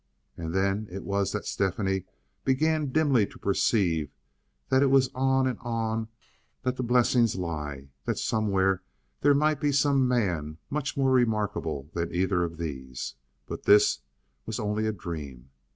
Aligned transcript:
And 0.35 0.51
then 0.51 0.87
it 0.89 1.03
was 1.03 1.31
that 1.31 1.45
Stephanie 1.45 2.05
began 2.43 2.91
dimly 2.91 3.27
to 3.27 3.37
perceive 3.37 4.09
that 4.69 4.81
it 4.81 4.87
was 4.89 5.11
on 5.13 5.45
and 5.45 5.59
on 5.59 6.07
that 6.63 6.75
the 6.75 6.81
blessings 6.81 7.35
lie, 7.35 7.89
that 8.05 8.17
somewhere 8.17 8.81
there 9.19 9.35
might 9.35 9.59
be 9.59 9.71
some 9.71 10.07
man 10.07 10.57
much 10.71 10.97
more 10.97 11.11
remarkable 11.11 11.91
than 11.93 12.11
either 12.15 12.43
of 12.43 12.57
these; 12.57 13.13
but 13.45 13.65
this 13.65 13.99
was 14.47 14.59
only 14.59 14.87
a 14.87 14.91
dream. 14.91 15.51